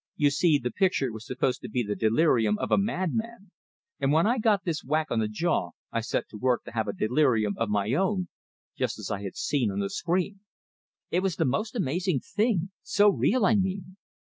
[0.15, 3.51] You see, the picture was supposed to be the delirium of a madman,
[3.99, 6.87] and when I got this whack on the jaw, I set to work to have
[6.87, 8.27] a delirium of my own,
[8.75, 10.39] just as I had seen on the screen.
[11.11, 13.97] It was the most amazing thing so real, I mean.